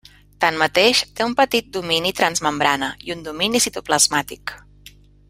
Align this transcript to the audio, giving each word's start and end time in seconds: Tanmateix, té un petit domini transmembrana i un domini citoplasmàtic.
Tanmateix, 0.43 1.01
té 1.19 1.27
un 1.27 1.35
petit 1.41 1.69
domini 1.77 2.13
transmembrana 2.21 2.89
i 3.11 3.15
un 3.17 3.21
domini 3.29 3.63
citoplasmàtic. 3.67 4.57